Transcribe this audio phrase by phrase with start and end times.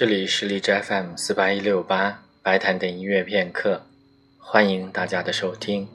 [0.00, 3.82] 这里是荔枝 FM 四八一六八白谈的音乐片刻，
[4.38, 5.86] 欢迎大家的收听。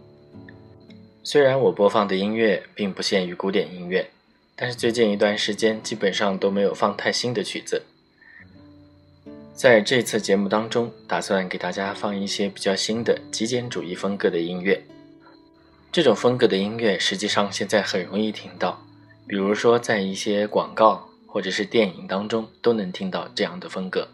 [1.24, 4.08] 虽然我播放的音乐并不限于古典音乐，
[4.56, 7.82] 但是最近一段时间基本上都没有放太新的曲子。
[9.56, 14.80] 在这次节目当中，打算给大家放一些比较新的极简主义风格的音乐。
[15.92, 18.86] 这种风格的音乐实际上现在很容易听到，
[19.28, 21.10] 比如说在一些广告。
[21.36, 24.08] 或者是电影当中都能听到这样的风格。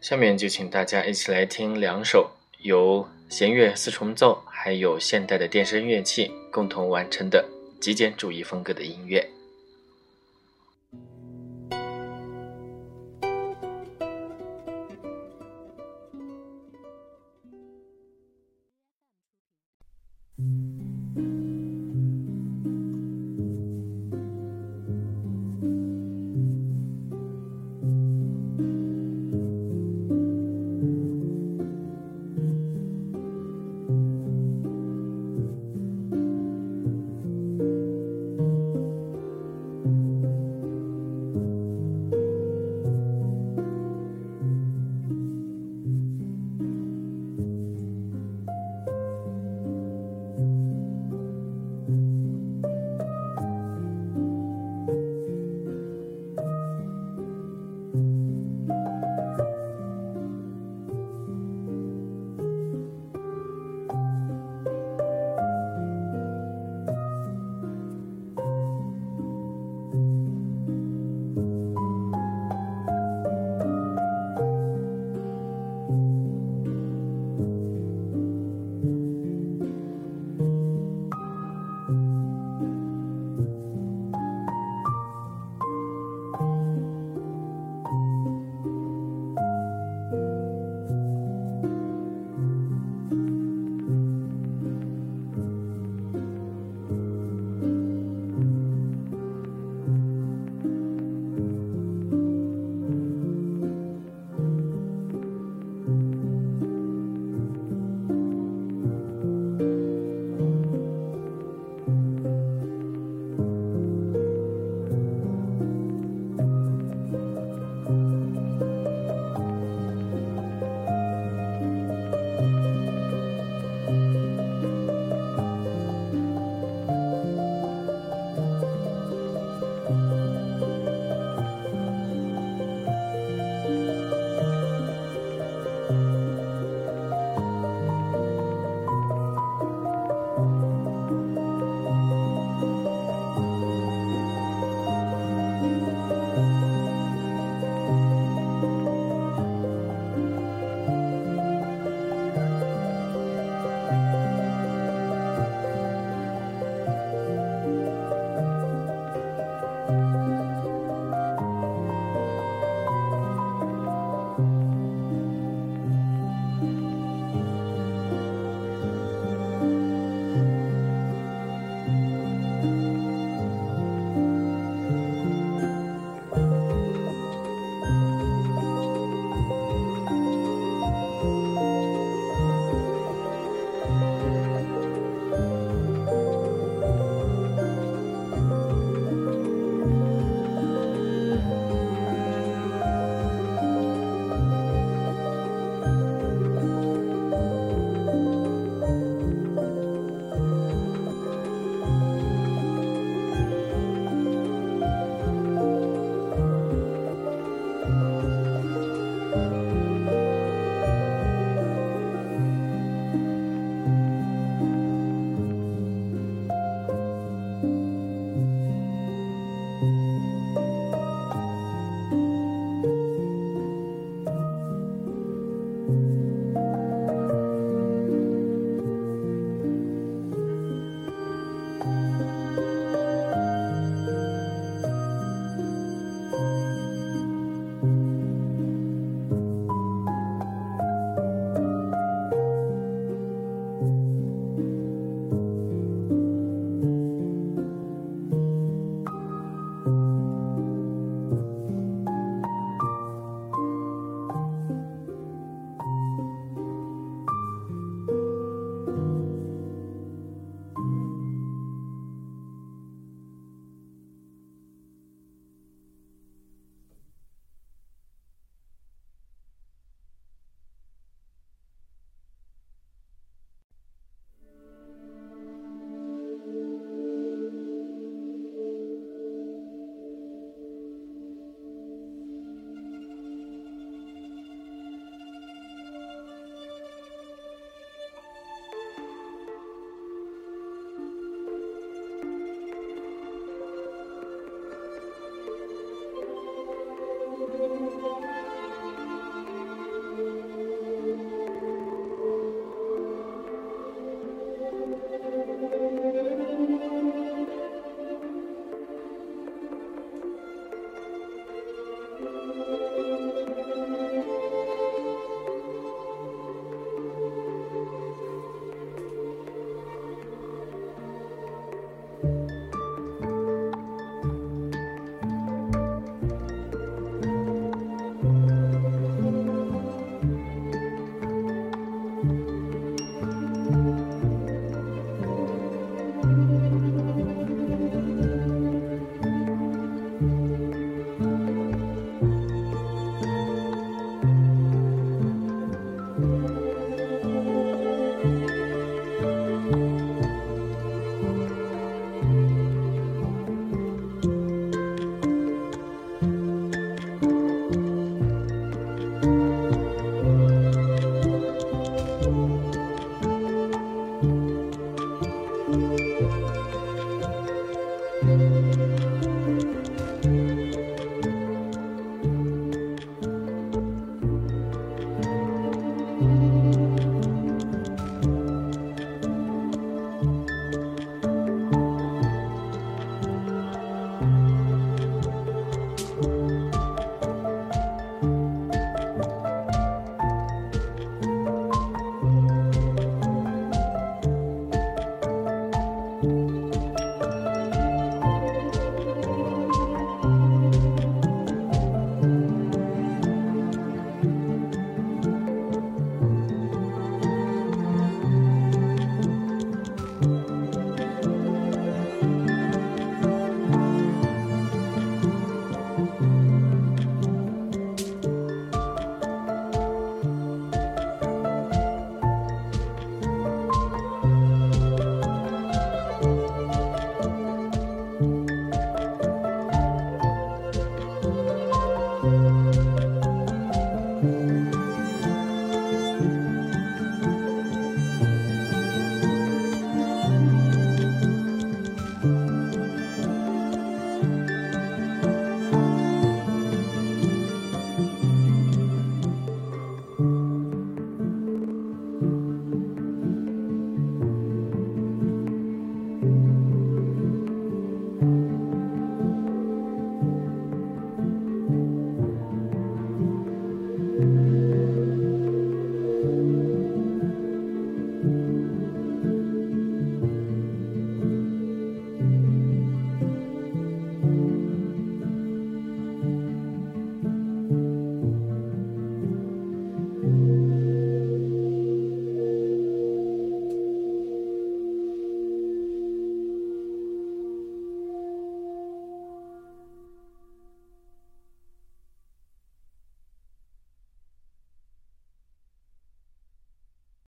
[0.00, 7.44] 下面就请大家一起来听两首由弦乐四重奏还有现代的电声乐器共同完成的
[7.78, 9.22] 极简主义风格的音乐。